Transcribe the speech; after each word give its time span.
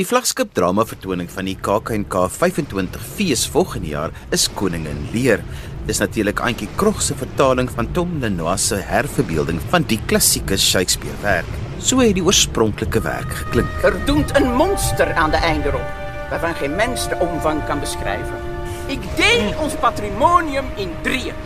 Die 0.00 0.06
vlaggenskap 0.08 0.54
drama 0.56 0.86
vertoning 0.88 1.26
van 1.28 1.44
die 1.44 1.58
KAK&K 1.60 2.22
25 2.32 3.02
fees 3.18 3.42
volgende 3.52 3.90
jaar 3.90 4.14
is 4.32 4.46
Koningin 4.56 5.02
Lear. 5.12 5.42
Dis 5.84 5.98
natuurlik 6.00 6.38
Antjie 6.40 6.70
Krog 6.80 7.02
se 7.04 7.12
vertaling 7.20 7.68
van 7.68 7.90
Tom 7.92 8.14
Lenoir 8.22 8.56
se 8.56 8.78
herverbeelding 8.88 9.60
van 9.68 9.84
die 9.90 9.98
klassieke 10.08 10.56
Shakespeare 10.56 11.20
werk. 11.20 11.50
So 11.84 12.00
het 12.00 12.16
die 12.16 12.24
oorspronklike 12.24 13.02
werk 13.04 13.34
geklink. 13.42 13.84
Er 13.84 13.98
doemt 14.08 14.32
een 14.36 14.48
monster 14.56 15.12
aan 15.12 15.34
de 15.36 15.42
einde 15.50 15.68
op, 15.68 15.92
waarvan 16.30 16.54
geen 16.54 16.74
mens 16.80 17.08
de 17.08 17.20
omvang 17.20 17.60
kan 17.66 17.80
beschrijven. 17.80 18.40
Ik 18.88 19.04
deel 19.20 19.52
ons 19.60 19.76
patrimonium 19.84 20.72
in 20.80 20.96
drieën. 21.02 21.36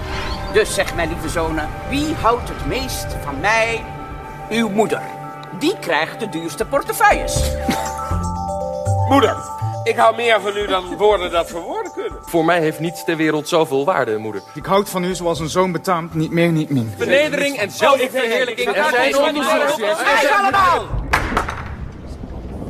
Dus 0.52 0.74
zeg 0.74 0.94
mijn 0.94 1.08
lieve 1.08 1.28
zonen, 1.28 1.68
wie 1.90 2.14
houdt 2.22 2.48
het 2.48 2.66
meest 2.66 3.16
van 3.24 3.40
mij? 3.40 3.82
Uw 4.50 4.68
moeder. 4.68 5.02
Die 5.58 5.78
krijgt 5.78 6.20
de 6.20 6.28
duurste 6.28 6.64
portefeuilles. 6.64 7.42
Moeder, 9.08 9.36
ik 9.84 9.96
hou 9.96 10.16
meer 10.16 10.40
van 10.40 10.56
u 10.56 10.66
dan 10.66 10.96
woorden 10.96 11.30
dat 11.30 11.48
verwoorden 11.48 11.92
kunnen. 11.92 12.18
Voor 12.22 12.44
mij 12.44 12.60
heeft 12.60 12.80
niets 12.80 13.04
ter 13.04 13.16
wereld 13.16 13.48
zoveel 13.48 13.84
waarde, 13.84 14.16
moeder. 14.16 14.42
Ik 14.54 14.64
houd 14.64 14.90
van 14.90 15.04
u 15.04 15.14
zoals 15.14 15.40
een 15.40 15.48
zoon 15.48 15.72
betaamt, 15.72 16.14
niet 16.14 16.30
meer, 16.30 16.52
niet 16.52 16.70
min. 16.70 16.92
Vernedering 16.96 17.56
en 17.56 17.70
zelfverheerlijking. 17.70 18.68
Er 18.76 18.90
zijn 18.90 19.16
onderzoekers. 19.16 20.30
allemaal! 20.30 20.86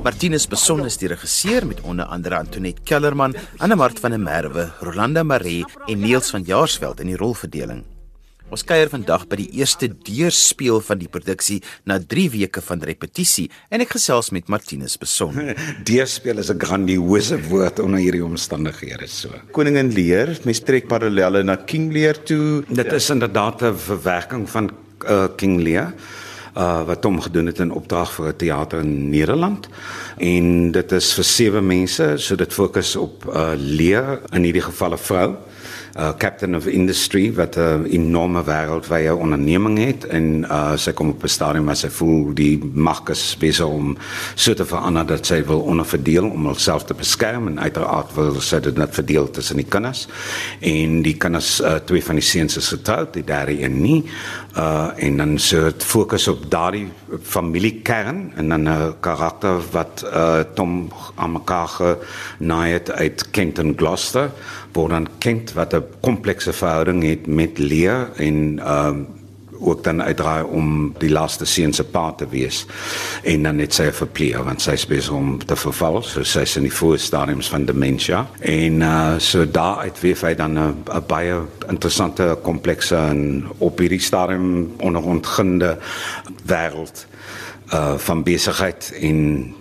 Martinus 0.03 0.47
Beson 0.49 0.85
is 0.85 0.97
die 0.97 1.09
regisseur 1.09 1.67
met 1.67 1.81
onder 1.81 2.05
andere 2.05 2.37
Antoinette 2.37 2.81
Kellerman, 2.83 3.35
Anne-Mart 3.57 4.01
van 4.01 4.11
der 4.11 4.21
Merwe, 4.21 4.73
Rolanda 4.81 5.23
Maree 5.23 5.65
en 5.87 5.99
Niels 5.99 6.31
van 6.31 6.43
Jaarsveld 6.43 7.01
in 7.01 7.07
die 7.07 7.17
rolverdeling. 7.17 7.85
Ons 8.55 8.63
kuier 8.63 8.87
vandag 8.87 9.25
by 9.27 9.39
die 9.41 9.49
eerste 9.59 9.89
deurspeel 10.07 10.77
van 10.87 11.01
die 11.01 11.09
produksie 11.11 11.57
na 11.91 11.97
3 11.99 12.29
weke 12.37 12.61
van 12.63 12.83
repetisie 12.87 13.49
en 13.75 13.83
ek 13.83 13.97
gesels 13.97 14.29
met 14.37 14.47
Martinus 14.53 14.95
Beson. 15.01 15.35
Deurspeel 15.89 16.39
is 16.39 16.53
'n 16.55 16.61
grandiose 16.63 17.41
woord 17.49 17.81
onder 17.83 17.99
hierdie 17.99 18.23
omstandighede 18.23 19.09
so. 19.11 19.35
Koningin 19.51 19.91
Lear, 19.91 20.31
mens 20.45 20.63
trek 20.63 20.87
parallelle 20.87 21.43
na 21.43 21.57
King 21.67 21.91
Lear 21.93 22.15
toe. 22.23 22.63
Dit 22.69 22.93
is 22.93 23.11
inderdaad 23.11 23.63
'n 23.63 23.75
verwerking 23.75 24.47
van 24.49 24.71
uh, 25.09 25.27
King 25.37 25.59
Lear 25.61 25.91
uh 26.55 26.87
wat 26.87 27.03
hom 27.03 27.19
gedoen 27.21 27.47
het 27.51 27.59
in 27.59 27.75
opdrag 27.75 28.13
vir 28.15 28.29
'n 28.29 28.37
teater 28.37 28.79
in 28.87 29.11
Nederland 29.11 29.67
en 30.19 30.71
dit 30.71 30.93
is 30.93 31.13
vir 31.15 31.25
sewe 31.25 31.61
mense 31.61 32.15
so 32.19 32.37
dit 32.37 32.53
fokus 32.53 32.95
op 32.97 33.27
uh 33.27 33.55
leer 33.57 34.21
in 34.31 34.47
hierdie 34.47 34.63
geval 34.63 34.95
'n 34.95 34.99
vrou 34.99 35.31
uh 35.97 36.11
captain 36.19 36.57
of 36.57 36.67
industry 36.67 37.33
wat 37.35 37.57
'n 37.57 37.85
enorme 37.85 38.43
wêreldwye 38.45 39.15
onderneming 39.15 39.79
het 39.79 40.07
en 40.07 40.45
uh 40.51 40.77
sy 40.77 40.93
kom 40.93 41.09
op 41.09 41.23
'n 41.23 41.29
stadium 41.29 41.65
waar 41.65 41.77
sy 41.77 41.89
voel 41.89 42.35
die 42.35 42.59
mag 42.75 43.03
is 43.09 43.37
besig 43.39 43.67
om 43.67 43.97
so 44.35 44.55
te 44.55 44.65
verander 44.65 45.07
dat 45.07 45.27
sy 45.27 45.45
wil 45.45 45.61
onderverdeel 45.61 46.29
om 46.31 46.47
homself 46.47 46.85
te 46.85 46.95
beskerm 46.95 47.47
en 47.47 47.61
uiteraard 47.61 48.15
wil 48.15 48.41
sy 48.41 48.61
dit 48.61 48.77
net 48.77 48.95
verdeel 48.95 49.31
tussen 49.31 49.57
die 49.57 49.69
kinders. 49.69 50.09
En 50.61 51.03
die 51.03 51.17
kinders 51.17 51.61
uh, 51.61 51.75
twee 51.75 52.05
van 52.05 52.15
die 52.15 52.25
seuns 52.25 52.57
is 52.57 52.69
getroud 52.69 53.13
die 53.13 53.25
derde 53.25 53.63
een 53.63 53.81
nie. 53.81 54.05
Uh 54.57 54.91
en 54.97 55.17
dan 55.17 55.39
so 55.39 55.65
het 55.65 55.83
fokus 55.83 56.29
op 56.29 56.51
daardie 56.51 56.89
familiekern 57.23 58.33
en 58.37 58.49
dan 58.49 58.69
'n 58.69 58.95
karakter 59.01 59.63
wat 59.71 60.05
uh 60.05 60.43
Tom 60.55 60.91
aan 61.15 61.33
mekaar 61.33 61.69
genaai 61.69 62.73
het 62.73 62.91
uit 62.91 63.31
Kent 63.31 63.59
en 63.59 63.75
Gloucester 63.77 64.31
dan 64.75 65.09
Kent 65.19 65.53
wat 65.53 65.75
'n 65.75 65.85
komplekse 66.01 66.53
verhouding 66.53 67.03
het 67.03 67.27
met 67.27 67.59
Leah 67.59 68.09
en 68.17 68.59
ehm 68.59 68.99
uh, 68.99 69.23
ook 69.65 69.85
dan 69.85 70.03
uitdraai 70.03 70.45
om 70.45 70.93
die 70.99 71.11
laaste 71.11 71.45
seun 71.45 71.73
se 71.73 71.85
pa 71.85 72.13
te 72.13 72.27
wees 72.29 72.67
en 73.23 73.43
dan 73.43 73.57
net 73.57 73.75
sy 73.75 73.87
verpleeg 73.93 74.43
want 74.45 74.63
sy 74.63 74.77
is 74.77 74.87
besig 74.87 75.15
om 75.15 75.39
te 75.39 75.57
verval 75.57 76.03
so 76.03 76.23
sy 76.23 76.45
is 76.45 76.57
in 76.57 76.67
die 76.69 76.75
voorstadiums 76.75 77.49
van 77.49 77.65
dementia 77.65 78.27
en 78.41 78.83
uh, 78.83 79.15
so 79.19 79.47
daar 79.51 79.87
uit 79.87 80.01
weer 80.01 80.21
hy 80.27 80.35
dan 80.35 80.59
'n 80.59 80.85
baie 81.09 81.41
interessante 81.69 82.39
komplekse 82.43 82.97
en 82.97 83.45
op 83.59 83.79
hierdie 83.79 84.01
stadium 84.01 84.75
ondergrondginde 84.79 85.79
wêreld 86.47 87.07
uh, 87.73 87.95
van 87.97 88.23
besigheid 88.23 88.93
en 89.01 89.55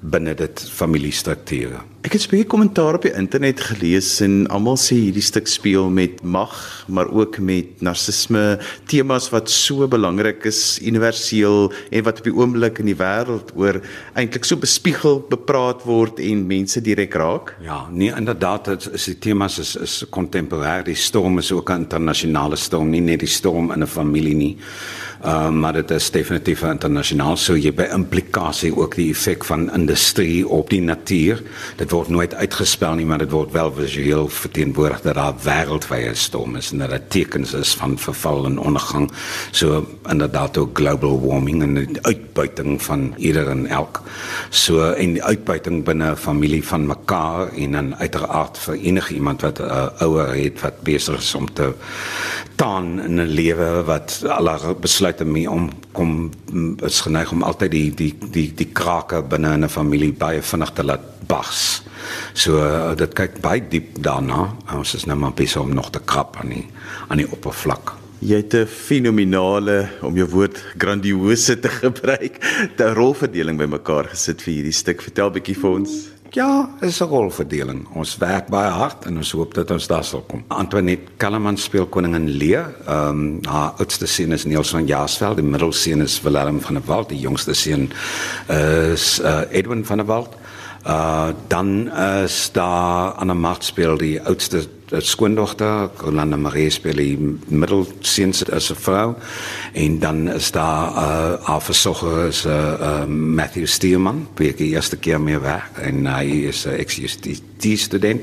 binne 0.00 0.34
dit 0.34 0.62
familiestrukture. 0.70 1.80
Ek 2.06 2.12
het 2.12 2.22
'n 2.22 2.30
bietjie 2.30 2.46
kommentaar 2.46 2.94
op 2.94 3.02
die 3.02 3.12
internet 3.12 3.60
gelees 3.60 4.20
en 4.20 4.46
almal 4.46 4.76
sê 4.76 4.94
hierdie 4.94 5.22
stuk 5.22 5.46
speel 5.46 5.90
met 5.90 6.22
mag, 6.22 6.84
maar 6.86 7.10
ook 7.10 7.38
met 7.38 7.80
narcisme, 7.80 8.58
temas 8.86 9.30
wat 9.30 9.50
so 9.50 9.88
belangrik 9.88 10.44
is, 10.44 10.78
universeel 10.82 11.72
en 11.90 12.02
wat 12.04 12.18
op 12.18 12.24
die 12.24 12.34
oomblik 12.34 12.78
in 12.78 12.86
die 12.86 12.94
wêreld 12.94 13.50
oor 13.56 13.80
eintlik 14.14 14.44
so 14.44 14.56
bespiegel, 14.56 15.26
bepraat 15.28 15.82
word 15.82 16.20
en 16.20 16.46
mense 16.46 16.80
direk 16.80 17.14
raak. 17.14 17.56
Ja, 17.60 17.88
nee, 17.90 18.14
inderdaad, 18.16 18.64
dit 18.64 18.90
is 18.92 19.04
die 19.04 19.18
temas 19.18 19.58
is 19.58 19.76
is 19.76 20.04
kontemporêr. 20.10 20.84
Die 20.84 20.94
storm 20.94 21.38
is 21.38 21.52
ook 21.52 21.70
'n 21.70 21.80
internasionale 21.82 22.56
storm, 22.56 22.90
nie 22.90 23.00
net 23.00 23.20
die 23.20 23.28
storm 23.28 23.72
in 23.72 23.82
'n 23.82 23.86
familie 23.86 24.34
nie. 24.34 24.56
Uh, 25.24 25.50
maar 25.50 25.72
dit 25.72 25.90
is 25.90 26.10
definitief 26.10 26.60
internasionaal 26.62 27.36
so 27.36 27.56
jy 27.58 27.72
by 27.74 27.88
implikasie 27.90 28.70
ook 28.70 28.94
die 28.94 29.08
effek 29.10 29.42
van 29.44 29.66
industrie 29.74 30.46
op 30.46 30.70
die 30.70 30.80
natuur. 30.80 31.42
Dit 31.76 31.87
word 31.90 32.08
nooit 32.08 32.34
uitgespel 32.34 32.94
nie, 32.94 33.06
maar 33.06 33.18
dit 33.18 33.30
word 33.30 33.52
wel 33.52 33.72
visueel 33.72 34.28
verteenwoordig 34.28 35.00
dat 35.04 35.14
daar 35.14 35.34
wêreldwye 35.44 36.14
storm 36.14 36.56
is 36.56 36.70
en 36.72 36.78
dat 36.84 36.90
dit 36.90 37.10
tekens 37.10 37.52
is 37.52 37.74
van 37.74 37.98
verval 37.98 38.46
en 38.46 38.58
ondergang. 38.58 39.10
So 39.50 39.86
inderdaad 40.08 40.58
ook 40.58 40.78
global 40.78 41.20
warming 41.20 41.62
en 41.62 41.74
die 41.74 42.02
uitbuiting 42.02 42.82
van 42.82 43.14
ieder 43.16 43.48
en 43.48 43.66
elk. 43.66 44.02
So 44.50 44.92
en 44.92 45.12
die 45.12 45.24
uitbuiting 45.24 45.84
binne 45.84 46.10
'n 46.10 46.16
familie 46.16 46.64
van 46.64 46.86
mekaar 46.86 47.52
en 47.52 47.72
dan 47.72 47.96
uiteraard 47.96 48.58
vir 48.58 48.74
enige 48.74 49.14
iemand 49.14 49.42
wat 49.42 49.58
'n 49.58 49.62
uh, 49.62 49.86
ouer 49.98 50.34
het 50.34 50.60
wat 50.60 50.82
besig 50.82 51.18
is 51.18 51.34
om 51.34 51.52
te 51.52 51.74
taan 52.54 53.00
in 53.00 53.20
'n 53.20 53.26
lewe 53.26 53.84
wat 53.84 54.22
allerlei 54.26 54.74
besluite 54.74 55.24
mee 55.24 55.50
om 55.50 55.70
kom 55.92 56.30
is 56.84 57.00
geneig 57.00 57.30
om 57.32 57.42
altyd 57.42 57.70
die 57.70 57.94
die 57.94 58.14
die 58.30 58.52
die 58.54 58.70
krake 58.72 59.22
binne 59.22 59.56
'n 59.56 59.68
familie 59.68 60.12
baie 60.12 60.42
vinnig 60.42 60.70
te 60.70 60.84
laat 60.84 61.00
bars. 61.26 61.77
So 62.38 62.60
uh, 62.62 62.94
dit 62.94 63.14
kyk 63.18 63.40
baie 63.42 63.62
diep 63.66 63.96
daarna. 64.04 64.52
Ons 64.76 64.94
is 64.94 65.08
nou 65.10 65.16
maar 65.18 65.34
besig 65.34 65.58
om 65.58 65.72
nog 65.74 65.90
te 65.90 65.98
krap 65.98 66.38
aan 66.38 66.52
die 66.54 66.66
aan 67.10 67.18
die 67.18 67.26
oppervlak. 67.26 67.96
Jy 68.22 68.36
het 68.42 68.54
'n 68.54 68.66
fenominale 68.66 69.88
om 70.02 70.14
jou 70.14 70.26
woord 70.26 70.58
grandiose 70.78 71.58
te 71.58 71.68
gebruik, 71.68 72.38
'n 72.78 72.94
rolverdeling 72.94 73.58
bymekaar 73.58 74.10
gesit 74.14 74.42
vir 74.42 74.54
hierdie 74.54 74.72
stuk. 74.72 75.02
Vertel 75.02 75.30
bietjie 75.30 75.58
vir 75.58 75.70
ons. 75.70 75.90
Ja, 76.30 76.68
is 76.80 77.00
'n 77.00 77.08
rolverdeling. 77.08 77.88
Ons 77.94 78.16
werk 78.18 78.48
baie 78.48 78.70
hard 78.70 79.06
en 79.06 79.16
ons 79.16 79.32
hoop 79.32 79.54
dat 79.54 79.70
ons 79.70 79.86
daar 79.86 80.04
sal 80.04 80.20
kom. 80.20 80.44
Antoinette 80.48 81.10
Kellerman 81.16 81.56
speel 81.56 81.86
koningin 81.86 82.28
Lee. 82.28 82.56
Ehm 82.86 83.08
um, 83.08 83.38
haar 83.44 83.72
oudste 83.78 84.06
seun 84.06 84.32
is 84.32 84.44
Niels 84.44 84.70
van 84.70 84.86
Jaarsveld, 84.86 85.36
die 85.36 85.44
middelseun 85.44 86.02
is 86.02 86.22
Willem 86.22 86.60
van 86.60 86.74
der 86.74 86.84
Walt, 86.86 87.08
die 87.08 87.20
jongste 87.20 87.54
seun 87.54 87.90
is 88.94 89.20
uh, 89.20 89.42
Edwin 89.50 89.84
van 89.84 89.96
der 89.96 90.06
Walt. 90.06 90.36
Uh 90.88 91.28
dan 91.46 91.92
is 92.24 92.52
daar 92.52 93.12
Anna 93.12 93.34
Mart 93.34 93.64
speel 93.64 93.96
die 93.96 94.22
oudste 94.22 94.64
skoondogter, 95.04 95.90
Rolanda 96.00 96.36
Marie 96.36 96.70
speel 96.70 96.96
die 96.96 97.16
middelseun 97.48 98.32
as 98.52 98.70
'n 98.70 98.76
vrou 98.76 99.14
en 99.74 99.98
dan 99.98 100.28
is 100.28 100.50
daar 100.50 100.88
uh 100.96 101.46
haar 101.48 101.62
versorger 101.62 102.28
is 102.28 102.44
'n 102.44 102.48
uh, 102.48 102.76
uh, 102.80 103.06
Matthew 103.06 103.66
Steelman, 103.66 104.28
wie 104.36 104.48
ek 104.48 104.58
eerste 104.58 104.96
keer 104.96 105.20
mee 105.20 105.38
werk 105.38 105.78
en 105.82 106.06
hy 106.06 106.48
is 106.48 106.64
'n 106.66 106.70
uh, 106.70 106.80
ex-UCT 106.80 107.78
student 107.78 108.20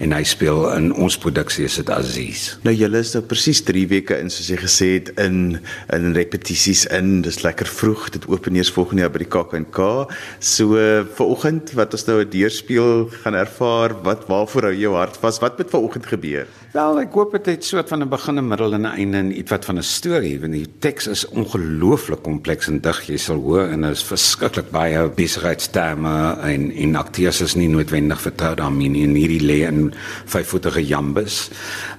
en 0.00 0.12
hy 0.12 0.22
speel 0.22 0.72
in 0.74 0.92
ons 0.94 1.18
produksie 1.18 1.64
is 1.64 1.76
dit 1.76 1.90
Aziz. 1.90 2.56
Nou 2.62 2.74
julle 2.74 2.98
is 2.98 3.12
nou 3.14 3.22
presies 3.22 3.62
3 3.66 3.86
weke 3.86 4.18
in 4.18 4.30
soos 4.30 4.48
jy 4.48 4.56
gesê 4.56 4.88
het 4.94 5.08
in 5.18 5.58
in 5.92 6.14
repetisies 6.14 6.86
in. 6.86 7.22
Dis 7.22 7.42
lekker 7.42 7.66
vroeg. 7.66 8.10
Dit 8.10 8.26
open 8.28 8.56
eers 8.56 8.70
volgende 8.70 9.02
jaar 9.02 9.12
by 9.12 9.18
die 9.18 9.30
KAK&K. 9.30 10.06
So 10.40 10.76
vir 11.16 11.26
oggend 11.26 11.72
wat 11.74 11.92
ons 11.92 12.06
nou 12.06 12.20
'n 12.24 12.30
deurspeel 12.30 13.10
gaan 13.22 13.34
ervaar, 13.34 13.94
wat 14.02 14.26
waarvoor 14.26 14.62
hou 14.70 14.74
jou 14.74 14.94
hart 14.94 15.16
vas? 15.16 15.38
Wat 15.38 15.58
met 15.58 15.70
vanoggend 15.70 16.05
gebeur? 16.06 16.46
Wel, 16.76 16.98
ek 17.00 17.14
hoop 17.16 17.32
dit 17.32 17.46
het 17.46 17.64
soort 17.64 17.88
van 17.88 18.02
'n 18.02 18.08
begin, 18.08 18.38
'n 18.38 18.48
middel 18.48 18.72
en 18.72 18.82
'n 18.82 18.96
einde 19.00 19.16
en 19.16 19.38
iets 19.38 19.50
wat 19.50 19.64
van 19.64 19.78
'n 19.78 19.82
storie, 19.82 20.40
want 20.40 20.52
die 20.52 20.68
teks 20.78 21.06
is 21.06 21.28
ongelooflik 21.28 22.22
kompleks 22.22 22.68
en 22.68 22.80
dig, 22.80 23.06
jy 23.06 23.16
sal 23.16 23.40
hoor 23.40 23.68
en 23.68 23.84
is 23.84 24.02
verskriklik 24.02 24.70
baie 24.70 25.08
besigheidsterme 25.08 26.36
en 26.42 26.70
en 26.72 26.96
akteurs 26.96 27.40
is 27.40 27.54
nie 27.54 27.68
noodwendig 27.68 28.20
vertrou 28.20 28.54
daarmee 28.54 28.88
nie. 28.88 29.04
En 29.04 29.14
hierdie 29.14 29.40
lê 29.40 29.66
in 29.66 29.94
vyfvoetige 30.26 30.84
jambes 30.86 31.50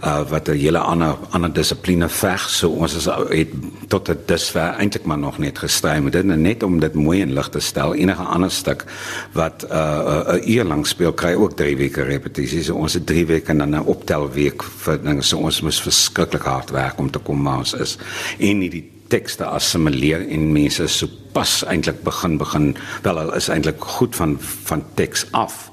uh 0.04 0.30
wat 0.30 0.50
'n 0.50 0.58
hele 0.58 0.80
ander 0.80 1.16
ander 1.32 1.54
dissipline 1.54 2.10
veg. 2.10 2.50
So 2.50 2.70
ons 2.70 2.96
is 2.96 3.06
het 3.30 3.50
tot 3.88 4.06
dit 4.06 4.28
dusver 4.28 4.76
eintlik 4.78 5.06
maar 5.06 5.18
nog 5.18 5.38
net 5.38 5.58
gestry 5.58 6.00
met 6.00 6.14
dit 6.14 6.30
en 6.30 6.42
net 6.42 6.64
om 6.64 6.80
dit 6.80 6.94
mooi 6.94 7.22
en 7.22 7.34
lig 7.34 7.50
te 7.50 7.60
stel. 7.60 7.96
Enige 7.96 8.22
ander 8.22 8.52
stuk 8.52 8.86
wat 9.34 9.66
uh 9.72 10.34
'n 10.34 10.52
uur 10.52 10.64
lank 10.64 10.86
speel 10.86 11.14
kry 11.14 11.34
ook 11.34 11.56
3 11.56 11.78
weke 11.78 12.04
repetisie. 12.04 12.64
So 12.64 12.76
ons 12.76 12.94
het 12.94 13.06
3 13.06 13.26
weke 13.26 13.52
en 13.52 13.58
dan 13.58 13.76
'n 13.76 13.88
optelweek 13.98 14.64
vir 14.84 15.02
dinge. 15.04 15.26
So 15.26 15.42
ons 15.42 15.62
moet 15.66 15.82
verskriklik 15.88 16.46
hard 16.48 16.72
werk 16.76 17.02
om 17.02 17.12
te 17.12 17.20
kom 17.20 17.44
waar 17.44 17.66
ons 17.66 17.76
is. 17.78 17.98
En 18.40 18.62
nie 18.62 18.72
die 18.74 18.86
tekste 19.12 19.48
assimileer 19.48 20.26
en 20.28 20.50
mense 20.52 20.88
so 20.92 21.08
pas 21.36 21.62
eintlik 21.72 22.02
begin 22.04 22.38
begin 22.42 22.74
wel 23.06 23.22
hulle 23.22 23.38
is 23.40 23.50
eintlik 23.54 23.84
goed 23.98 24.16
van 24.20 24.36
van 24.42 24.84
teks 25.00 25.26
af 25.32 25.68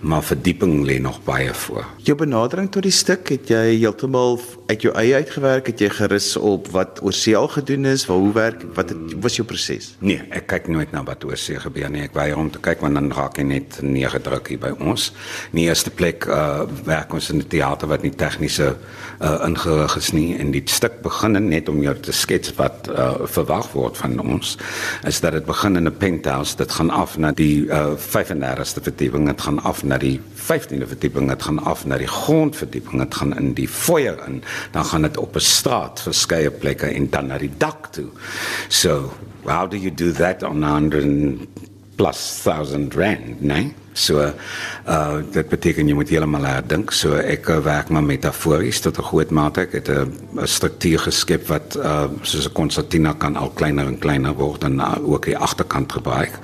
maar 0.00 0.22
verdieping 0.22 0.84
lê 0.86 1.00
nog 1.00 1.20
baie 1.24 1.54
voor. 1.54 1.84
Jou 1.96 2.16
benadering 2.16 2.70
tot 2.70 2.82
die 2.82 2.94
stuk, 2.94 3.28
het 3.28 3.50
jy 3.52 3.76
heeltemal 3.76 4.38
uit 4.70 4.82
jou 4.82 4.92
eie 4.96 5.14
uitgewerk, 5.14 5.66
het 5.66 5.82
jy 5.82 5.90
gerus 5.92 6.36
op 6.36 6.70
wat 6.74 7.00
oorsee 7.02 7.36
al 7.36 7.48
gedoen 7.48 7.84
is, 7.90 8.06
waar 8.08 8.22
hoe 8.22 8.32
werk, 8.32 8.62
wat 8.74 8.94
het, 8.94 9.14
was 9.20 9.36
jou 9.36 9.46
proses? 9.48 9.90
Nee, 9.98 10.22
ek 10.30 10.46
kyk 10.52 10.70
nooit 10.72 10.92
na 10.94 11.02
wat 11.04 11.24
oorsee 11.28 11.60
gebeur 11.60 11.90
nie. 11.92 12.04
Ek 12.06 12.14
weier 12.16 12.38
om 12.38 12.50
te 12.50 12.62
kyk 12.62 12.80
want 12.84 12.96
dan 12.96 13.10
raak 13.12 13.38
ek 13.40 13.48
net 13.48 13.80
neergedruk 13.84 14.48
hier 14.52 14.62
by 14.62 14.72
ons. 14.78 15.10
In 15.52 15.62
die 15.62 15.66
eerste 15.68 15.92
plek 15.92 16.26
uh 16.30 16.64
werk 16.86 17.12
ons 17.14 17.30
in 17.30 17.40
'n 17.40 17.48
teater 17.48 17.88
wat 17.88 18.02
nie 18.02 18.14
tegniese 18.14 18.76
uh 19.20 19.38
ingerig 19.44 19.96
is 19.96 20.12
nie 20.12 20.38
en 20.38 20.50
die 20.50 20.62
stuk 20.64 21.02
begin 21.02 21.36
net 21.48 21.68
om 21.68 21.82
jou 21.82 21.94
te 21.94 22.12
skets 22.12 22.54
wat 22.56 22.88
uh 22.88 23.26
verwag 23.26 23.72
word 23.72 23.96
van 23.96 24.18
ons 24.20 24.56
is 25.06 25.20
dat 25.20 25.32
dit 25.32 25.44
begin 25.44 25.76
in 25.76 25.86
'n 25.86 25.96
penthouse, 25.96 26.56
dit 26.56 26.72
gaan 26.72 26.90
af 26.90 27.18
na 27.18 27.32
die 27.32 27.66
uh 27.68 27.96
35ste 27.96 28.82
verdieping, 28.82 29.26
dit 29.26 29.40
gaan 29.40 29.62
af 29.62 29.82
na 29.90 29.98
die 29.98 30.20
15de 30.20 30.86
verdieping, 30.86 31.28
dit 31.28 31.42
gaan 31.42 31.58
af 31.66 31.82
na 31.86 31.98
die 32.00 32.10
grondverdieping, 32.10 33.02
dit 33.02 33.14
gaan 33.18 33.34
in 33.38 33.52
die 33.58 33.68
foyer 33.68 34.18
in, 34.26 34.40
dan 34.74 34.86
gaan 34.86 35.02
dit 35.08 35.18
op 35.18 35.36
'n 35.36 35.44
straat 35.44 36.00
verskeie 36.00 36.50
plekke 36.50 36.86
en 36.86 37.10
dan 37.10 37.26
na 37.26 37.38
die 37.38 37.52
dak 37.58 37.90
toe. 37.92 38.08
So, 38.68 39.12
how 39.44 39.70
do 39.70 39.76
you 39.76 39.94
do 39.94 40.12
that 40.12 40.42
on 40.42 40.62
100 40.62 41.46
plus 41.96 42.40
1000 42.42 42.94
rand, 42.94 43.40
nee? 43.40 43.74
So 43.92 44.22
uh 44.86 45.18
dit 45.32 45.48
beteken 45.48 45.88
jy 45.88 45.94
moet 45.94 46.10
heeltemal 46.12 46.46
herdink. 46.46 46.92
So 46.94 47.18
ek 47.18 47.48
uh, 47.50 47.58
werk 47.64 47.90
maar 47.90 48.06
metafories 48.06 48.80
tot 48.80 48.98
'n 48.98 49.02
groot 49.02 49.30
mate. 49.30 49.60
Ek 49.60 49.72
het 49.72 49.88
'n 49.88 50.46
struktuur 50.46 50.98
geskep 50.98 51.48
wat 51.48 51.76
uh 51.76 52.06
soos 52.22 52.46
'n 52.46 52.52
konsertina 52.52 53.12
kan 53.12 53.36
al 53.36 53.50
kleiner 53.50 53.86
en 53.86 53.98
kleiner 53.98 54.34
word 54.34 54.64
en 54.64 54.78
uh, 54.78 54.94
ook 55.02 55.24
die 55.24 55.36
agterkant 55.36 55.92
gebruik 55.92 56.38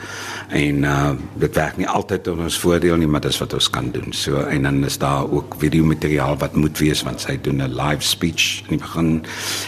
en 0.48 0.84
uh 0.84 1.10
dit 1.34 1.54
werk 1.54 1.76
nie 1.76 1.88
altyd 1.88 2.22
tot 2.22 2.38
ons 2.38 2.58
voordeel 2.58 2.96
nie 2.96 3.08
maar 3.10 3.20
dis 3.20 3.38
wat 3.38 3.54
ons 3.54 3.70
kan 3.70 3.90
doen 3.90 4.12
so 4.12 4.40
en 4.46 4.62
dan 4.62 4.84
is 4.84 4.98
daar 4.98 5.30
ook 5.30 5.56
video 5.58 5.84
materiaal 5.84 6.36
wat 6.38 6.54
moet 6.54 6.78
wees 6.78 7.02
want 7.02 7.20
sy 7.20 7.38
doen 7.42 7.62
'n 7.62 7.74
live 7.74 8.02
speech 8.02 8.62
in 8.68 8.76
die 8.76 8.78
begin 8.78 9.24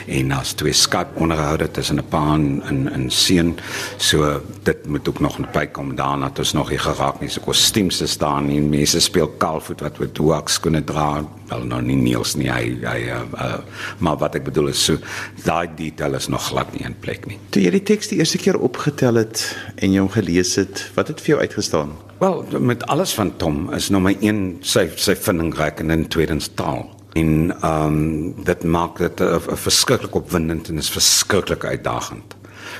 en 0.06 0.32
as 0.32 0.52
twee 0.52 0.72
Skype 0.72 1.14
onderhoude 1.14 1.70
tussen 1.70 1.98
'n 1.98 2.08
pa 2.08 2.34
en 2.34 2.90
'n 2.94 3.10
seun 3.10 3.58
so 3.96 4.40
dit 4.62 4.86
moet 4.86 5.08
ook 5.08 5.20
nog 5.20 5.50
bykom 5.52 5.96
daarna 5.96 6.28
dat 6.28 6.38
ons 6.38 6.52
nog 6.52 6.68
hier 6.68 6.80
geraak 6.80 7.20
nie 7.20 7.28
so 7.28 7.40
kostuums 7.68 7.98
te 8.00 8.06
staan 8.08 8.46
nie 8.48 8.62
mense 8.64 9.00
speel 9.04 9.28
kalfoot 9.42 9.82
wat 9.84 9.98
met 10.00 10.16
hoeks 10.16 10.54
kunnen 10.64 10.84
dra 10.88 11.20
wel 11.50 11.66
nou 11.68 11.80
nie 11.84 11.98
Niels 12.00 12.32
nie 12.40 12.48
hy 12.48 12.78
hy 12.80 13.00
uh, 13.12 13.18
uh, 13.36 13.58
maar 14.00 14.16
wat 14.22 14.38
ek 14.38 14.46
bedoel 14.46 14.70
is 14.72 14.80
so 14.88 14.96
daai 15.44 15.68
detail 15.76 16.16
is 16.16 16.30
nog 16.32 16.46
glad 16.48 16.72
nie 16.72 16.86
in 16.88 16.96
plek 16.96 17.26
nie 17.28 17.36
toe 17.52 17.60
jy 17.60 17.74
die 17.76 17.82
teks 17.90 18.08
die 18.08 18.22
eerste 18.22 18.40
keer 18.40 18.56
opgetel 18.56 19.20
het 19.20 19.42
en 19.76 19.92
jy 19.92 20.00
hom 20.00 20.08
gelees 20.14 20.54
het 20.56 20.86
wat 20.96 21.12
het 21.12 21.20
vir 21.20 21.34
jou 21.34 21.40
uitgestaan? 21.44 21.92
Wel, 22.18 22.40
met 22.64 22.86
alles 22.90 23.12
van 23.14 23.34
Tom 23.38 23.68
is 23.76 23.90
nommer 23.92 24.16
1 24.16 24.40
sy 24.66 24.88
sy 24.96 25.14
vindingryk 25.14 25.84
en 25.84 25.92
in 25.94 26.08
tweedens 26.10 26.48
taal. 26.58 26.86
En 27.18 27.52
ehm 27.52 28.00
um, 28.00 28.44
dit 28.48 28.64
maak 28.64 28.98
dit 28.98 29.20
'n 29.20 29.60
verskriklik 29.68 30.14
opwindend 30.14 30.68
en 30.68 30.80
is 30.80 30.90
verskriklik 30.90 31.64
uitdagend. 31.64 32.34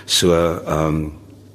So 0.05 0.33
ehm 0.33 0.85
um, 0.89 1.01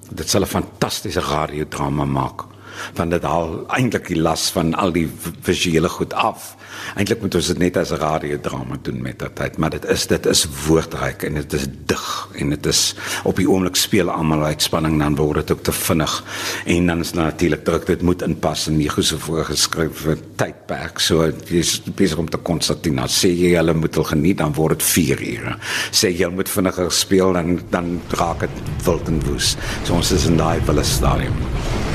dit 0.09 0.29
sal 0.29 0.45
'n 0.45 0.55
fantastiese 0.55 1.19
radiodrama 1.19 2.05
maak 2.05 2.52
want 2.97 3.11
dit 3.11 3.23
haal 3.23 3.55
eintlik 3.77 4.07
die 4.07 4.19
las 4.21 4.49
van 4.55 4.73
al 4.73 4.93
die 4.95 5.07
visuele 5.41 5.89
goed 5.89 6.13
af. 6.13 6.53
Eintlik 6.97 7.21
moet 7.21 7.35
ons 7.37 7.47
dit 7.47 7.59
net 7.61 7.77
as 7.77 7.91
'n 7.91 8.01
radiodrama 8.01 8.77
doen 8.81 9.01
met 9.01 9.19
dat 9.19 9.35
tyd, 9.35 9.57
maar 9.57 9.69
dit 9.69 9.85
is 9.85 10.07
dit 10.07 10.25
is 10.25 10.47
woordryk 10.67 11.23
en 11.23 11.33
dit 11.33 11.53
is 11.53 11.67
dig 11.85 12.29
en 12.35 12.49
dit 12.49 12.65
is 12.65 12.95
op 13.23 13.35
die 13.35 13.49
oomblik 13.49 13.75
speel 13.75 14.09
almal 14.09 14.43
uitspanning 14.43 14.99
dan 14.99 15.15
word 15.15 15.35
dit 15.35 15.51
ook 15.51 15.63
te 15.63 15.71
vinnig 15.71 16.23
en 16.65 16.87
dan 16.87 16.99
is 16.99 17.13
natuurlik 17.13 17.63
druk 17.63 17.85
dit 17.85 18.01
moet 18.01 18.21
inpas 18.21 18.67
in 18.67 18.77
die 18.77 18.89
goeie 18.89 19.17
voorgeskrewe 19.17 20.17
tydperk. 20.35 20.99
So 20.99 21.31
jy's 21.47 21.81
besig 21.95 22.17
om 22.17 22.29
te 22.29 22.37
konstateer, 22.37 23.07
sê 23.07 23.29
jy 23.29 23.55
hulle 23.55 23.73
moet 23.73 23.95
wil 23.95 24.03
geniet 24.03 24.37
dan 24.37 24.53
word 24.53 24.79
dit 24.79 24.87
4 24.87 25.21
ure. 25.21 25.55
Sê 25.91 26.11
jy 26.11 26.29
moet 26.29 26.49
vinniger 26.49 26.91
speel 26.91 27.33
dan 27.33 27.59
dan 27.69 28.01
raak 28.19 28.39
dit 28.39 28.61
wild 28.85 29.07
en 29.07 29.21
woes. 29.27 29.55
So 29.83 29.93
ons 29.93 30.11
is 30.11 30.25
in 30.25 30.37
daai 30.37 30.59
wille 30.67 30.83
stadium. 30.83 31.33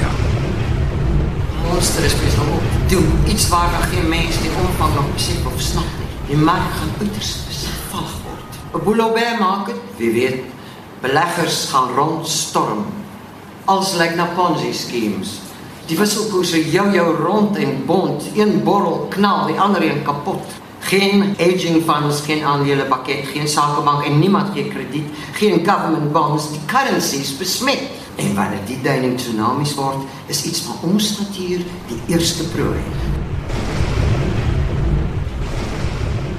Ja 0.03 0.28
monster 1.79 2.05
is 2.05 2.15
om 2.15 2.59
te 2.89 2.95
doen. 2.95 3.19
Iets 3.27 3.49
waarvan 3.49 3.83
geen 3.83 4.09
mens 4.09 4.41
die 4.41 4.51
omvang 4.67 4.95
nog 4.95 5.13
besef 5.13 5.47
of 5.47 5.61
snap 5.61 5.91
nie. 5.99 6.09
Die 6.27 6.45
mark 6.45 6.71
gaan 6.79 6.91
uiters 7.01 7.37
besigvallig 7.47 8.15
word. 8.25 8.51
'n 8.75 8.85
Boulobé 8.85 9.27
maak 9.39 9.67
dit, 9.67 9.83
wie 9.97 10.11
weet. 10.11 10.41
Beleggers 11.01 11.69
gaan 11.71 11.89
rondstorm. 11.97 12.87
Als 13.65 13.95
lyk 13.95 14.15
na 14.15 14.27
Ponzi 14.37 14.73
schemes. 14.73 15.31
Die 15.87 15.99
wisselkoerse 15.99 16.71
jou 16.71 16.93
jou 16.93 17.17
rond 17.17 17.57
en 17.57 17.83
bond, 17.87 18.23
een 18.35 18.63
borrel 18.65 19.07
knal, 19.09 19.47
die 19.47 19.61
ander 19.61 19.83
een 19.83 20.03
kapot. 20.03 20.45
Geen 20.81 21.37
aging 21.39 21.85
funds, 21.85 22.21
geen 22.21 22.45
aandele 22.45 22.85
pakket, 22.85 23.27
geen 23.33 23.49
sakebank 23.49 24.05
en 24.05 24.19
niemand 24.19 24.49
gee 24.55 24.69
krediet, 24.69 25.07
geen 25.33 25.67
government 25.67 26.13
bonds, 26.13 26.51
die 26.51 26.61
currencies 26.67 27.37
besmet. 27.37 27.98
En 28.19 28.35
wanneer 28.35 28.65
die 28.67 28.81
duining 28.83 29.15
tsunamies 29.19 29.77
word, 29.79 30.03
is 30.27 30.43
iets 30.45 30.65
van 30.67 30.91
ons 30.91 31.13
natuur 31.21 31.63
die 31.87 31.99
eerste 32.11 32.47
prooi. 32.51 32.81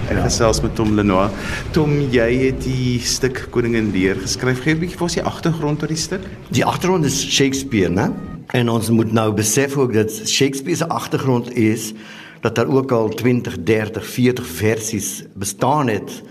Ek 0.09 0.19
gesels 0.25 0.59
met 0.65 0.73
Tom 0.75 0.91
Lenoir. 0.97 1.31
Tom, 1.71 1.93
jy 2.11 2.27
het 2.41 2.63
die 2.65 2.97
stuk 3.05 3.45
Koningin 3.53 3.93
Lear 3.93 4.19
geskryf. 4.19 4.63
Gee 4.65 4.73
'n 4.73 4.81
bietjie 4.81 4.97
vir 4.97 5.07
ons 5.07 5.15
die 5.19 5.23
agtergrond 5.23 5.79
tot 5.79 5.89
die 5.89 5.97
stuk. 5.97 6.25
Die 6.49 6.65
agtergrond 6.65 7.05
is 7.05 7.21
Shakespeare, 7.21 7.89
né? 7.89 8.11
En 8.51 8.69
ons 8.69 8.89
moet 8.89 9.11
nou 9.11 9.31
besef 9.33 9.77
ook 9.77 9.93
dat 9.93 10.11
Shakespeare 10.11 10.77
se 10.77 10.87
agtergrond 10.87 11.55
is 11.55 11.93
dat 12.41 12.55
daar 12.55 12.67
ook 12.67 12.91
al 12.91 13.09
20, 13.09 13.63
30, 13.63 14.05
40 14.05 14.45
versies 14.45 15.23
bestaan 15.33 15.87
het 15.87 16.23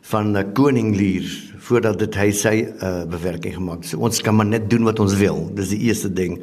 van 0.00 0.52
Koning 0.52 0.96
Lear 0.96 1.26
voordat 1.66 1.98
dit 1.98 2.14
hy 2.14 2.30
sy 2.30 2.54
uh, 2.62 3.02
bewerking 3.10 3.56
gemaak 3.58 3.82
het. 3.82 3.90
So 3.90 4.02
ons 4.06 4.22
kan 4.22 4.36
maar 4.38 4.46
net 4.46 4.68
doen 4.70 4.86
wat 4.86 5.00
ons 5.02 5.16
wil. 5.18 5.48
Dis 5.56 5.72
die 5.74 5.82
eerste 5.88 6.12
ding. 6.12 6.38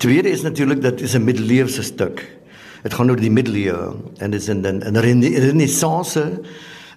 Tweede 0.00 0.32
is 0.32 0.42
natuurlik 0.42 0.80
dat 0.82 1.00
is 1.04 1.14
'n 1.14 1.24
middeleeuse 1.24 1.82
stuk. 1.82 2.24
Dit 2.82 2.94
gaan 2.94 3.10
oor 3.10 3.20
die 3.20 3.30
middeleeue 3.30 3.94
en 4.18 4.30
dit 4.30 4.40
is 4.40 4.48
'n 4.48 4.64
'n 4.64 4.96
renaissance 4.96 6.40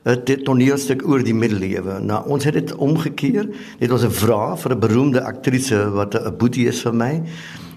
'n 0.05 0.43
toneelstuk 0.43 1.07
oor 1.07 1.23
die 1.23 1.35
middeleeue. 1.35 1.99
Nou 2.01 2.27
ons 2.27 2.43
het 2.43 2.53
dit 2.53 2.75
omgekeer. 2.75 3.49
Dit 3.79 3.89
was 3.89 4.03
'n 4.03 4.11
vraag 4.11 4.59
vir 4.59 4.71
'n 4.71 4.79
beroemde 4.79 5.21
aktrise 5.21 5.89
wat 5.91 6.15
'n 6.15 6.37
boetie 6.37 6.67
is 6.67 6.81
vir 6.81 6.93
my. 6.93 7.21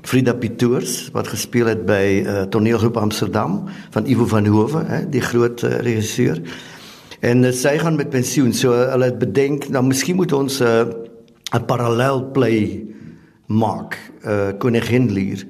Frida 0.03 0.33
Pitoors 0.33 1.11
wat 1.13 1.29
gespeel 1.29 1.67
het 1.67 1.85
by 1.87 2.25
uh, 2.25 2.43
toneelgroep 2.43 2.97
Amsterdam 2.97 3.65
van 3.91 4.07
Ivo 4.07 4.27
van 4.27 4.47
Hoeven, 4.47 4.87
hè, 4.87 5.09
die 5.09 5.21
groot 5.21 5.63
uh, 5.63 5.81
regisseur. 5.81 6.41
En 7.21 7.45
uh, 7.45 7.53
sy 7.53 7.77
gaan 7.79 7.99
met 8.01 8.09
pensioen. 8.13 8.53
So 8.57 8.73
uh, 8.73 8.89
hulle 8.95 9.11
het 9.11 9.19
bedenk, 9.21 9.69
nou 9.69 9.85
miskien 9.85 10.17
moet 10.17 10.33
ons 10.33 10.61
'n 10.61 10.95
uh, 11.53 11.61
parallel 11.67 12.31
play 12.33 12.87
maak, 13.47 13.99
uh 14.25 14.53
Koningin 14.59 15.13
Lear. 15.13 15.45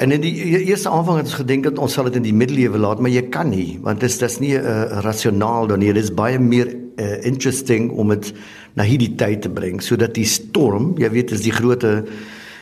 En 0.00 0.12
in 0.12 0.20
die 0.20 0.32
e-, 0.32 0.64
eerste 0.72 0.88
aanvang 0.88 1.16
het 1.20 1.26
ons 1.26 1.40
gedink 1.42 1.64
dat 1.64 1.78
ons 1.78 1.92
sal 1.92 2.08
dit 2.08 2.16
in 2.16 2.24
die 2.24 2.34
middeleewe 2.34 2.78
laat, 2.78 3.00
maar 3.00 3.12
jy 3.12 3.26
kan 3.28 3.50
nie, 3.52 3.78
want 3.84 4.00
dit 4.00 4.08
is 4.08 4.18
dis 4.18 4.38
nie 4.40 4.54
'n 4.56 4.64
uh, 4.64 5.00
rasionaal 5.04 5.66
dan 5.66 5.78
nie. 5.78 5.92
Dit 5.92 6.04
is 6.08 6.14
baie 6.14 6.38
meer 6.38 6.74
uh, 6.96 7.24
interesting 7.24 7.90
om 7.90 8.08
dit 8.08 8.32
na 8.74 8.82
hierdie 8.82 9.14
tyd 9.14 9.42
te 9.42 9.50
bring 9.50 9.82
sodat 9.82 10.14
die 10.14 10.24
storm, 10.24 10.94
jy 10.98 11.10
weet, 11.10 11.30
is 11.30 11.42
die 11.42 11.52
groot 11.52 11.84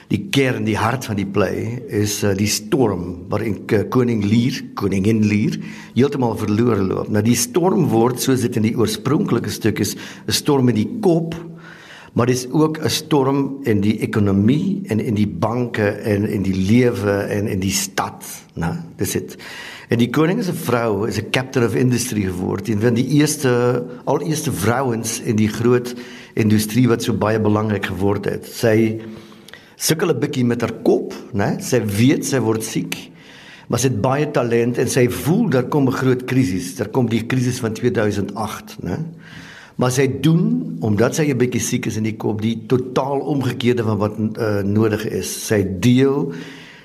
die 0.08 0.22
kern, 0.32 0.64
die 0.64 0.78
hart 0.78 1.04
van 1.08 1.18
die 1.18 1.28
play 1.28 1.82
is 1.92 2.22
uh, 2.24 2.32
die 2.36 2.48
storm 2.48 3.28
waarin 3.28 3.60
koning 3.92 4.22
Lear, 4.24 4.56
koningin 4.78 5.20
Lear 5.28 5.58
heeltemal 5.92 6.36
verlore 6.40 6.80
loop. 6.80 7.10
Nou 7.12 7.22
die 7.24 7.36
storm 7.36 7.90
word 7.92 8.22
soos 8.22 8.46
dit 8.46 8.56
in 8.56 8.70
die 8.70 8.76
oorspronklike 8.78 9.52
stuk 9.52 9.82
is, 9.84 9.96
'n 10.26 10.32
storm 10.32 10.72
in 10.72 10.80
die 10.80 10.88
kop, 11.04 11.36
maar 12.16 12.26
dis 12.26 12.48
ook 12.48 12.80
'n 12.80 12.88
storm 12.88 13.60
in 13.64 13.80
die 13.80 14.00
ekonomie 14.00 14.80
en 14.88 15.00
in 15.00 15.14
die 15.14 15.28
banke 15.28 16.00
en 16.00 16.24
in 16.24 16.42
die 16.42 16.56
lewe 16.56 17.28
en 17.28 17.46
in 17.46 17.60
die 17.60 17.74
stad, 17.74 18.24
né? 18.56 18.80
Dis 18.96 19.12
dit. 19.12 19.36
En 19.88 19.98
die 19.98 20.10
koning 20.10 20.42
se 20.44 20.52
vrou 20.52 21.06
is 21.06 21.18
'n 21.18 21.30
captain 21.30 21.64
of 21.64 21.74
industry 21.74 22.22
geword, 22.22 22.68
een 22.68 22.80
van 22.80 22.94
die 22.94 23.08
eerste 23.20 23.84
al 24.04 24.20
eerste 24.20 24.52
vrouens 24.52 25.20
in 25.20 25.36
die 25.36 25.48
groot 25.48 25.94
industrie 26.34 26.88
wat 26.88 27.02
so 27.02 27.12
baie 27.12 27.40
belangrik 27.40 27.86
geword 27.86 28.24
het. 28.24 28.46
Sy 28.46 29.00
sukkel 29.78 30.10
'n 30.10 30.18
bietjie 30.18 30.44
met 30.44 30.60
haar 30.60 30.74
kop, 30.82 31.14
né? 31.32 31.58
Sy 31.62 31.80
weet 31.80 32.26
sy 32.26 32.40
word 32.42 32.62
siek, 32.62 32.96
maar 33.68 33.78
sy 33.78 33.88
het 33.88 34.00
baie 34.02 34.26
talent 34.30 34.78
en 34.78 34.88
sy 34.88 35.08
voel 35.08 35.48
daar 35.48 35.68
kom 35.68 35.86
'n 35.86 35.92
groot 35.92 36.24
krisis. 36.24 36.76
Daar 36.76 36.88
kom 36.88 37.08
die 37.08 37.26
krisis 37.26 37.60
van 37.60 37.72
2008, 37.72 38.82
né? 38.82 38.98
Maar 39.76 39.90
sy 39.90 40.20
doen 40.20 40.76
omdat 40.80 41.14
sy 41.14 41.30
'n 41.30 41.38
bietjie 41.38 41.60
siek 41.60 41.86
is 41.86 41.96
in 41.96 42.02
die 42.02 42.16
kop, 42.16 42.42
die 42.42 42.66
totaal 42.66 43.20
omgekeerde 43.20 43.84
van 43.84 43.98
wat 43.98 44.18
uh, 44.18 44.62
nodig 44.62 45.06
is. 45.06 45.46
Sy 45.46 45.64
deel 45.78 46.32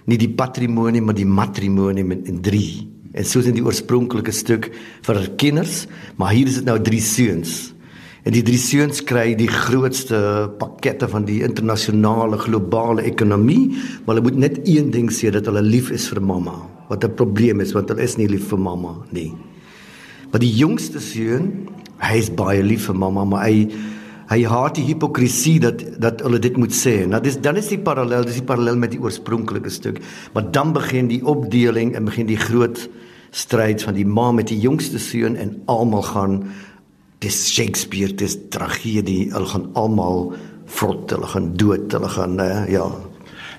nie 0.06 0.18
die 0.18 0.30
patrimonie 0.30 1.02
maar 1.02 1.16
die 1.16 1.26
matrimonie 1.26 2.04
met 2.04 2.28
in 2.28 2.42
3. 2.42 2.88
En 3.14 3.26
soos 3.26 3.46
in 3.46 3.56
die 3.56 3.66
oorspronklike 3.66 4.32
stuk 4.32 4.72
vir 5.02 5.30
kinders, 5.38 5.88
maar 6.18 6.34
hier 6.34 6.48
is 6.48 6.56
dit 6.56 6.66
nou 6.66 6.80
drie 6.82 7.02
seuns. 7.02 7.73
En 8.24 8.32
die 8.32 8.44
drie 8.46 8.60
seuns 8.60 9.02
kry 9.04 9.34
die 9.36 9.50
grootste 9.52 10.18
pakkette 10.60 11.10
van 11.12 11.26
die 11.28 11.42
internasionale 11.44 12.40
globale 12.40 13.04
ekonomie, 13.04 13.74
maar 14.06 14.16
hulle 14.16 14.30
moet 14.30 14.40
net 14.46 14.62
een 14.64 14.94
ding 14.96 15.10
sê 15.12 15.32
dat 15.36 15.50
hulle 15.52 15.64
lief 15.66 15.92
is 15.92 16.08
vir 16.12 16.22
mamma. 16.24 16.56
Wat 16.88 17.04
'n 17.04 17.16
probleem 17.20 17.60
is 17.60 17.74
want 17.74 17.90
hulle 17.90 18.02
is 18.02 18.18
nie 18.18 18.28
lief 18.28 18.48
vir 18.48 18.60
mamma 18.60 18.96
nie. 19.12 19.34
Maar 20.32 20.40
die 20.40 20.56
jongste 20.56 21.00
seun, 21.00 21.68
hy 22.00 22.18
is 22.18 22.30
baie 22.30 22.64
lief 22.64 22.86
vir 22.86 22.96
mamma, 22.96 23.26
maar 23.26 23.46
hy 23.46 23.68
hy 24.30 24.44
haat 24.44 24.76
die 24.76 24.88
hipokrisie 24.88 25.60
dat 25.60 25.84
dat 26.00 26.22
hulle 26.22 26.40
dit 26.40 26.58
moet 26.58 26.72
sê. 26.72 27.06
Nou 27.06 27.22
dis 27.22 27.38
dan 27.38 27.58
is 27.58 27.68
die 27.68 27.78
parallel, 27.78 28.24
dis 28.24 28.40
die 28.40 28.48
parallel 28.48 28.78
met 28.78 28.92
die 28.92 29.02
oorspronklike 29.02 29.70
stuk. 29.70 30.00
Maar 30.34 30.52
dan 30.52 30.74
begin 30.74 31.08
die 31.08 31.26
opdeling 31.26 31.96
en 31.96 32.06
begin 32.06 32.26
die 32.26 32.40
groot 32.40 32.90
stryd 33.32 33.84
van 33.84 33.94
die 33.94 34.06
ma 34.06 34.32
met 34.32 34.48
die 34.48 34.60
jongste 34.60 35.00
seun 35.00 35.36
en 35.36 35.62
almal 35.66 36.02
gaan 36.02 36.44
dis 37.24 37.40
Shakespeare, 37.54 38.12
dis 38.20 38.36
tragedie. 38.54 39.32
Hulle 39.34 39.50
gaan 39.50 39.70
almal 39.80 40.34
vrot, 40.74 41.08
hulle 41.14 41.30
gaan 41.32 41.54
dood, 41.60 41.92
hulle 41.96 42.12
gaan 42.12 42.40
uh, 42.44 42.64
ja. 42.72 42.86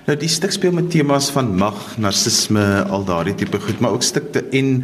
Nou 0.05 0.15
die 0.21 0.29
stuk 0.29 0.53
speel 0.53 0.73
met 0.75 0.91
temas 0.93 1.31
van 1.33 1.49
mag, 1.57 1.79
narcisme, 1.97 2.61
al 2.93 3.05
daardie 3.07 3.33
tipe 3.39 3.57
goed, 3.61 3.79
maar 3.81 3.95
ook 3.95 4.05
stukte 4.05 4.43
en 4.53 4.83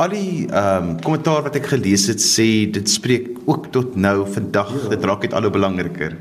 al 0.00 0.12
die 0.12 0.46
ehm 0.48 0.90
um, 0.90 0.92
kommentaar 1.04 1.44
wat 1.46 1.56
ek 1.60 1.70
gelees 1.74 2.06
het 2.08 2.20
sê 2.24 2.68
dit 2.72 2.88
spreek 2.88 3.28
ook 3.46 3.70
tot 3.72 3.96
nou 3.96 4.24
vandag. 4.28 4.70
Ja. 4.72 4.92
Dit 4.94 5.04
raak 5.04 5.24
net 5.24 5.36
al 5.36 5.48
hoe 5.48 5.52
belangriker. 5.52 6.16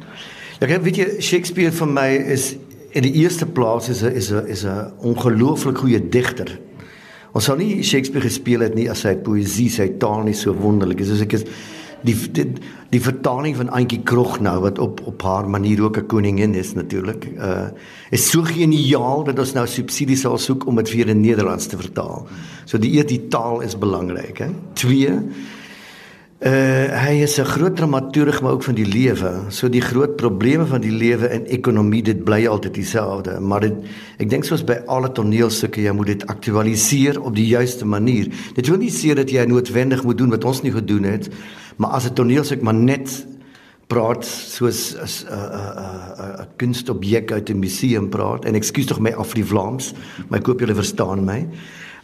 Ja, 0.59 0.67
ek 0.67 0.83
weet 0.83 0.99
jy 0.99 1.07
Shakespeare 1.23 1.71
vir 1.75 1.91
my 1.91 2.09
is 2.35 2.53
in 2.95 3.05
die 3.05 3.13
eerste 3.21 3.47
plaas 3.47 3.87
is 3.91 4.03
'n 4.03 4.15
is 4.15 4.31
'n 4.31 4.47
is 4.47 4.65
'n 4.65 4.91
ongelooflik 4.99 5.77
goeie 5.77 5.99
digter. 5.99 6.59
Ons 7.31 7.45
sou 7.45 7.57
nie 7.57 7.83
Shakespeare 7.83 8.25
gespeel 8.25 8.61
het 8.61 8.75
nie 8.75 8.89
as 8.89 9.01
sy 9.05 9.15
poësie, 9.15 9.69
sy 9.69 9.87
taal 9.99 10.23
nie 10.23 10.33
so 10.33 10.53
wonderlik 10.53 10.99
is. 10.99 11.07
Soos 11.07 11.21
ek 11.21 11.33
is 11.33 11.45
die 12.03 12.15
die, 12.31 12.45
die 12.89 13.01
vertaling 13.01 13.55
van 13.55 13.69
Antjie 13.69 14.01
Krog 14.03 14.39
nou 14.39 14.59
wat 14.61 14.79
op 14.79 15.01
op 15.05 15.21
haar 15.21 15.49
manier 15.49 15.83
ook 15.83 15.97
'n 15.97 16.05
koningin 16.05 16.53
is 16.55 16.73
natuurlik. 16.73 17.29
Uh 17.37 17.69
is 18.09 18.29
so 18.29 18.41
geniaal 18.41 19.23
dat 19.23 19.39
ons 19.39 19.53
nou 19.53 19.67
subsidies 19.67 20.21
sal 20.21 20.37
soek 20.37 20.65
om 20.65 20.75
dit 20.75 20.89
vir 20.89 21.07
in 21.07 21.21
Nederlands 21.21 21.67
te 21.67 21.77
vertaal. 21.77 22.27
So 22.65 22.77
die 22.77 22.97
eet 22.97 23.07
die 23.07 23.27
taal 23.27 23.61
is 23.61 23.77
belangrik, 23.77 24.37
hè. 24.37 24.49
2 24.73 25.21
Uh 26.39 26.87
hy 26.95 27.19
is 27.19 27.35
'n 27.37 27.43
groot 27.43 27.75
dramaturg 27.75 28.41
maar 28.41 28.51
ook 28.51 28.63
van 28.63 28.75
die 28.75 28.87
lewe. 28.87 29.51
So 29.51 29.69
die 29.69 29.81
groot 29.81 30.15
probleme 30.15 30.65
van 30.65 30.81
die 30.81 30.91
lewe 30.91 31.27
en 31.27 31.45
ekonomie 31.45 32.03
dit 32.03 32.23
bly 32.23 32.47
altyd 32.47 32.73
dieselfde, 32.73 33.39
maar 33.39 33.59
dit 33.59 33.73
ek 34.17 34.29
dink 34.29 34.43
soos 34.43 34.63
by 34.63 34.79
alle 34.87 35.11
toneelstukke 35.11 35.81
jy 35.81 35.91
moet 35.91 36.07
dit 36.07 36.27
aktualiseer 36.27 37.21
op 37.21 37.35
die 37.35 37.47
juiste 37.47 37.85
manier. 37.85 38.31
Dit 38.55 38.67
wil 38.67 38.77
nie 38.77 38.91
sê 38.91 39.13
dat 39.13 39.29
jy 39.29 39.43
noodwendig 39.45 40.03
moet 40.03 40.17
doen 40.17 40.29
wat 40.29 40.45
ons 40.45 40.61
nie 40.61 40.71
gedoen 40.71 41.03
het, 41.03 41.29
maar 41.75 41.89
as 41.89 42.05
'n 42.05 42.13
toneelstuk 42.13 42.61
maar 42.61 42.73
net 42.73 43.25
praat 43.87 44.23
soos 44.25 44.95
'n 44.95 45.27
'n 45.27 45.35
'n 45.35 46.41
'n 46.41 46.47
kunstobjek 46.55 47.31
uit 47.31 47.49
'n 47.49 47.59
museum 47.59 48.09
praat 48.09 48.45
en 48.45 48.55
ekskuus 48.55 48.85
tog 48.85 48.99
my 48.99 49.11
af 49.11 49.33
die 49.33 49.45
Vlaams, 49.45 49.93
maar 50.29 50.39
ek 50.39 50.45
hoop 50.45 50.59
julle 50.59 50.75
verstaan 50.75 51.25
my. 51.25 51.47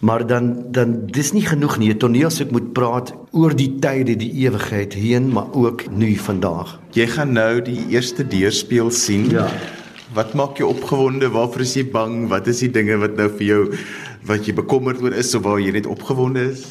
Maar 0.05 0.27
dan 0.27 0.65
dan 0.71 0.91
dis 1.05 1.31
nie 1.33 1.45
genoeg 1.45 1.77
nie. 1.81 1.89
'n 1.93 1.97
Toneelstuk 1.97 2.51
moet 2.51 2.73
praat 2.73 3.13
oor 3.31 3.55
die 3.55 3.79
tye, 3.79 4.03
die 4.03 4.33
ewigheid 4.45 4.93
heen, 4.93 5.31
maar 5.33 5.49
ook 5.53 5.89
nu 5.89 6.15
vandag. 6.15 6.79
Jy 6.91 7.07
gaan 7.07 7.31
nou 7.31 7.61
die 7.61 7.85
eerste 7.89 8.27
deurspeel 8.27 8.91
sien. 8.91 9.29
Ja. 9.29 9.47
Wat 10.13 10.33
maak 10.33 10.57
jou 10.57 10.69
opgewonde? 10.69 11.29
Waarvoor 11.29 11.61
is 11.61 11.73
jy 11.73 11.89
bang? 11.89 12.27
Wat 12.29 12.47
is 12.47 12.59
die 12.59 12.71
dinge 12.71 12.97
wat 12.97 13.15
nou 13.17 13.29
vir 13.29 13.45
jou 13.45 13.61
wat 14.25 14.45
jy 14.45 14.53
bekommerd 14.53 15.01
oor 15.01 15.13
is 15.13 15.35
of 15.35 15.41
waar 15.41 15.59
jy 15.59 15.71
net 15.71 15.85
opgewonde 15.85 16.51
is? 16.51 16.65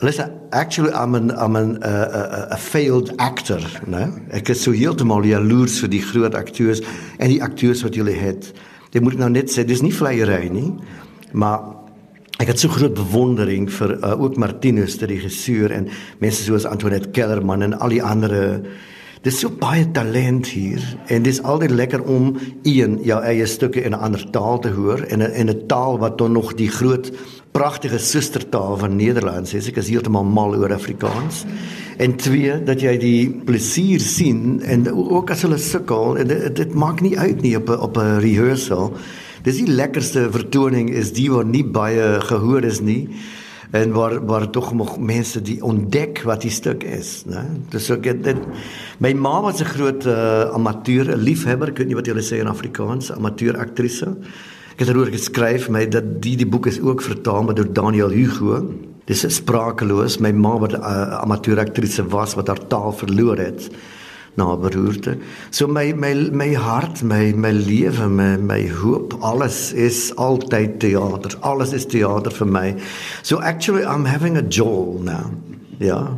Listen, 0.00 0.30
actually 0.50 0.92
I'm 0.92 1.14
an 1.14 1.30
I'm 1.30 1.56
an 1.56 1.78
uh, 1.82 1.88
a, 1.88 2.52
a 2.52 2.56
failed 2.56 3.14
actor, 3.16 3.62
né? 3.86 4.10
Ek 4.30 4.52
is 4.52 4.60
so 4.62 4.72
heeltemal 4.76 5.24
jaloers 5.24 5.80
vir 5.80 5.88
die 5.88 6.02
groot 6.04 6.34
akteurs 6.34 6.84
en 7.16 7.32
die 7.32 7.42
akteurs 7.42 7.82
wat 7.82 7.96
julle 7.96 8.12
het. 8.12 8.52
Jy 8.92 9.00
moet 9.00 9.16
nou 9.16 9.30
net 9.32 9.48
sê 9.48 9.64
dis 9.64 9.82
nie 9.82 9.92
vleiery 9.92 10.48
nie, 10.52 10.74
maar 11.32 11.75
Ek 12.36 12.50
het 12.50 12.60
so 12.60 12.68
groot 12.68 12.92
bewondering 12.92 13.70
vir 13.72 13.94
uh, 13.96 14.12
ook 14.20 14.36
Martinus 14.36 14.98
die 15.00 15.08
regisseur 15.08 15.72
en 15.72 15.86
mense 16.20 16.44
soos 16.44 16.66
Antoinette 16.68 17.08
Kellerman 17.16 17.64
en 17.64 17.76
al 17.80 17.94
die 17.94 18.02
ander. 18.04 18.60
Dis 19.24 19.38
so 19.40 19.48
baie 19.48 19.86
talent 19.96 20.50
hier 20.52 20.82
en 21.10 21.24
dis 21.24 21.40
altyd 21.40 21.72
lekker 21.72 22.04
om 22.04 22.34
een 22.68 22.98
jou 23.08 23.22
eie 23.24 23.46
stukke 23.48 23.80
in 23.80 23.96
'n 23.96 24.04
ander 24.04 24.22
taal 24.30 24.60
te 24.60 24.68
hoor 24.76 25.00
en 25.08 25.24
in 25.24 25.48
'n 25.48 25.66
taal 25.66 25.98
wat 25.98 26.18
dan 26.18 26.32
nog 26.32 26.54
die 26.54 26.68
groot 26.68 27.10
pragtige 27.52 27.98
sustertaal 27.98 28.76
van 28.76 28.96
Nederlands 28.96 29.54
is. 29.54 29.68
Ek 29.68 29.76
is 29.76 29.88
heeltemal 29.88 30.24
mal 30.24 30.54
oor 30.54 30.72
Afrikaans. 30.72 31.44
En 31.96 32.16
twee 32.16 32.62
dat 32.64 32.80
jy 32.80 32.98
die 32.98 33.30
plesier 33.30 34.00
sien 34.00 34.60
en 34.62 34.92
ook 34.92 35.30
as 35.30 35.42
hulle 35.42 35.58
sukkel 35.58 36.18
en 36.18 36.26
dit, 36.26 36.56
dit 36.56 36.74
maak 36.74 37.00
nie 37.00 37.18
uit 37.18 37.40
nie 37.42 37.56
op 37.56 37.68
'n 37.68 37.80
op 37.80 37.96
'n 37.96 38.20
rehearsal 38.20 38.92
dis 39.46 39.62
die 39.62 39.70
lekkerste 39.70 40.26
vertoning 40.34 40.90
is 40.90 41.12
die 41.14 41.28
waar 41.30 41.46
nie 41.46 41.64
baie 41.64 42.16
gehoor 42.26 42.66
is 42.66 42.80
nie 42.82 43.06
en 43.74 43.92
waar 43.94 44.18
waar 44.26 44.48
tog 44.50 44.72
nog 44.74 44.96
mense 44.98 45.42
die 45.42 45.58
ontdek 45.62 46.22
wat 46.26 46.42
die 46.46 46.50
stuk 46.54 46.84
is, 46.86 47.24
né? 47.26 47.42
Dis 47.70 47.90
ook 47.90 48.06
dit 48.06 48.38
my 49.02 49.12
ma 49.14 49.40
was 49.42 49.60
'n 49.60 49.70
groot 49.70 50.06
uh, 50.06 50.50
amateur, 50.54 51.10
'n 51.10 51.22
liefhebber, 51.22 51.72
weet 51.74 51.86
nie 51.86 51.94
wat 51.94 52.06
jy 52.06 52.14
sê 52.22 52.38
in 52.40 52.46
Afrikaans, 52.46 53.12
amateur 53.12 53.58
aktrise. 53.58 54.16
Ek 54.72 54.78
het 54.78 54.88
daaroor 54.88 55.10
geskryf, 55.10 55.68
my 55.68 55.86
dat 55.88 56.22
die 56.22 56.36
die 56.36 56.46
boek 56.46 56.66
is 56.66 56.80
ook 56.80 57.02
vertaal 57.02 57.54
deur 57.54 57.72
Daniel 57.72 58.10
Hugo. 58.10 58.74
Dis 59.04 59.24
sprakeloos, 59.28 60.18
my 60.18 60.32
ma 60.32 60.58
wat 60.58 60.72
'n 60.72 60.80
uh, 60.80 61.22
amateur 61.22 61.58
aktrise 61.58 62.06
was 62.08 62.34
wat 62.34 62.48
haar 62.48 62.66
taal 62.66 62.92
verloor 62.92 63.38
het 63.38 63.70
na 64.36 64.56
beroerte. 64.56 65.16
So 65.50 65.66
my 65.66 65.92
my 65.92 66.14
my 66.32 66.54
hart, 66.54 67.02
my 67.02 67.32
my 67.32 67.52
lewe, 67.52 68.08
my 68.08 68.36
my 68.36 68.62
hoop, 68.68 69.16
alles 69.22 69.72
is 69.72 70.12
altyd 70.16 70.78
teater. 70.80 71.36
Alles 71.40 71.72
is 71.72 71.86
teater 71.86 72.30
vir 72.30 72.46
my. 72.46 72.74
So 73.22 73.40
actually 73.40 73.84
I'm 73.84 74.04
having 74.04 74.36
a 74.36 74.42
joy 74.42 75.00
now. 75.00 75.30
Ja. 75.78 76.16